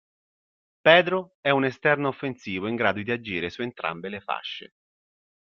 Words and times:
Pedro 0.81 1.35
è 1.41 1.51
un 1.51 1.63
esterno 1.63 2.07
offensivo 2.07 2.67
in 2.67 2.73
grado 2.73 3.03
di 3.03 3.11
agire 3.11 3.51
su 3.51 3.61
entrambe 3.61 4.09
le 4.09 4.19
fasce. 4.19 4.73